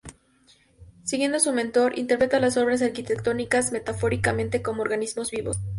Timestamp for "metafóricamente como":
3.71-4.81